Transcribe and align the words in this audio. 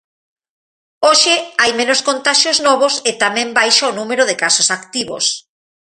Hoxe 1.07 1.35
hai 1.61 1.71
menos 1.79 1.99
contaxios 2.09 2.57
novos 2.67 2.93
e 3.09 3.11
tamén 3.23 3.49
baixa 3.59 3.91
o 3.91 3.95
número 3.99 4.23
de 4.29 4.39
casos 4.43 4.67
activos. 4.77 5.25